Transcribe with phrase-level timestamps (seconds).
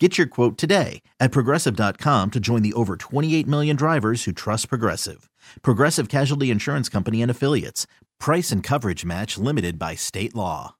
[0.00, 4.68] Get your quote today at progressive.com to join the over 28 million drivers who trust
[4.68, 5.30] Progressive.
[5.62, 7.86] Progressive Casualty Insurance Company and Affiliates.
[8.18, 10.74] Price and coverage match limited by state law.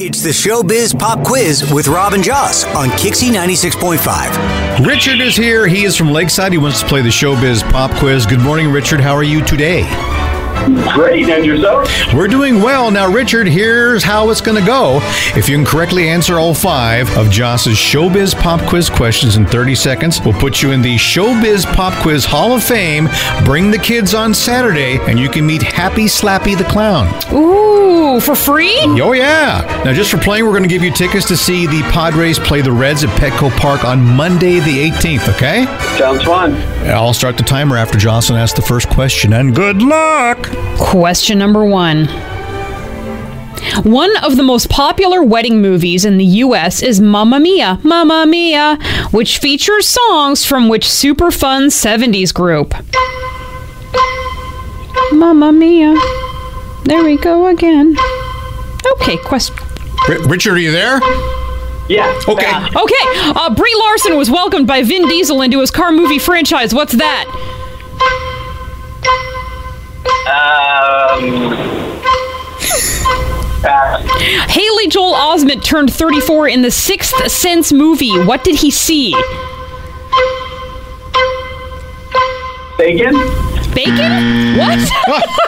[0.00, 4.86] It's the Showbiz Pop Quiz with Robin Joss on KyXy 96.5.
[4.86, 5.66] Richard is here.
[5.66, 6.52] He is from Lakeside.
[6.52, 8.24] He wants to play the Showbiz Pop Quiz.
[8.24, 9.00] Good morning, Richard.
[9.00, 9.82] How are you today?
[10.64, 11.88] Great, and yourself?
[12.14, 12.90] We're doing well.
[12.90, 15.00] Now, Richard, here's how it's going to go.
[15.36, 19.74] If you can correctly answer all five of Joss's Showbiz Pop Quiz questions in 30
[19.74, 23.08] seconds, we'll put you in the Showbiz Pop Quiz Hall of Fame.
[23.44, 27.08] Bring the kids on Saturday, and you can meet Happy Slappy the Clown.
[27.32, 28.78] Ooh, for free?
[28.80, 29.82] Oh, yeah.
[29.84, 32.62] Now, just for playing, we're going to give you tickets to see the Padres play
[32.62, 35.66] the Reds at Petco Park on Monday, the 18th, okay?
[35.98, 36.54] Sounds fun.
[36.88, 40.53] I'll start the timer after Jocelyn asks the first question, and good luck.
[40.78, 42.06] Question number one.
[43.82, 48.78] One of the most popular wedding movies in the US is Mamma Mia, Mamma Mia,
[49.10, 52.74] which features songs from which super fun 70s group.
[55.12, 55.94] Mamma Mia.
[56.84, 57.96] There we go again.
[58.92, 59.56] Okay, question.
[60.26, 61.00] Richard, are you there?
[61.88, 62.18] Yeah.
[62.28, 62.46] Okay.
[62.46, 63.04] Okay,
[63.36, 66.74] uh, Brie Larson was welcomed by Vin Diesel into his car movie franchise.
[66.74, 67.26] What's that?
[71.14, 71.56] Um.
[73.62, 74.50] pass.
[74.50, 78.18] Haley Joel Osment turned 34 in the Sixth Sense movie.
[78.24, 79.12] What did he see?
[82.76, 83.14] Bacon?
[83.74, 84.58] Bacon?
[84.58, 85.30] What?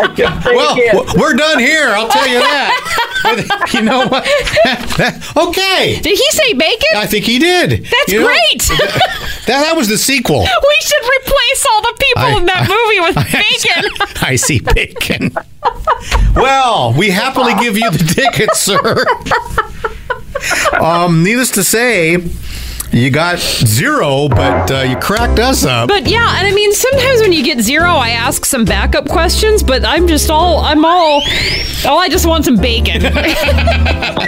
[0.00, 1.88] Well, w- we're done here.
[1.90, 3.68] I'll tell you that.
[3.74, 4.24] you know what?
[5.48, 6.00] okay.
[6.00, 6.88] Did he say bacon?
[6.96, 7.84] I think he did.
[7.84, 8.62] That's You know, great.
[8.62, 10.40] that, that was the sequel.
[10.40, 10.76] we
[12.00, 14.16] people I- in that movie with I- bacon.
[14.28, 15.32] I see bacon.
[16.34, 19.04] well, we happily give you the ticket, sir.
[20.80, 22.16] Um, needless to say,
[22.92, 25.88] you got zero, but uh, you cracked us up.
[25.88, 29.62] But yeah, and I mean, sometimes when you get zero, I ask some backup questions,
[29.62, 31.22] but I'm just all, I'm all,
[31.84, 33.02] oh, I just want some bacon.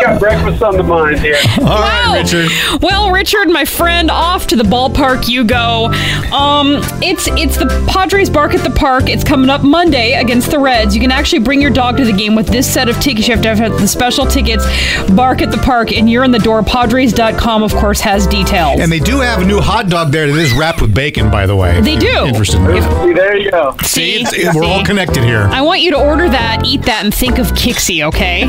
[0.00, 1.36] Got breakfast on the mind here.
[1.58, 2.14] All right, Wow.
[2.22, 2.48] Richard.
[2.80, 5.86] Well, Richard, my friend, off to the ballpark you go.
[6.32, 9.08] Um, it's it's the Padres Bark at the Park.
[9.08, 10.94] It's coming up Monday against the Reds.
[10.94, 13.26] You can actually bring your dog to the game with this set of tickets.
[13.26, 14.64] You have to have the special tickets.
[15.10, 16.62] Bark at the Park, and you're in the door.
[16.62, 18.80] Padres.com, of course, has details.
[18.80, 21.46] And they do have a new hot dog there that is wrapped with bacon, by
[21.46, 21.80] the way.
[21.80, 22.26] They do.
[22.26, 23.74] Interested in there you go.
[23.82, 24.40] See, See?
[24.42, 25.48] it's- we're all connected here.
[25.50, 28.44] I want you to order that, eat that, and think of KyXy, okay?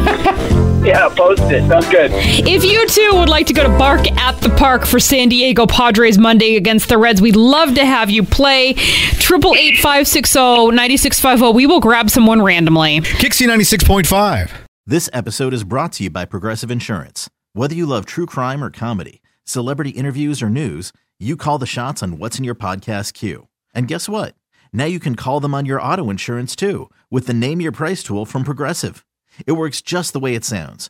[0.80, 1.67] Yeah, post it.
[1.67, 2.11] Sounds good.
[2.13, 5.66] If you too would like to go to Bark at the Park for San Diego
[5.66, 8.73] Padres Monday against the Reds, we'd love to have you play.
[8.73, 11.51] Triple eight five six zero ninety six five zero.
[11.51, 13.00] We will grab someone randomly.
[13.01, 14.51] KyXy 96.5.
[14.85, 17.29] This episode is brought to you by Progressive Insurance.
[17.53, 22.01] Whether you love true crime or comedy, celebrity interviews or news, you call the shots
[22.01, 23.47] on what's in your podcast queue.
[23.73, 24.35] And guess what?
[24.73, 28.01] Now you can call them on your auto insurance too with the Name Your Price
[28.03, 29.06] tool from Progressive.
[29.45, 30.89] It works just the way it sounds.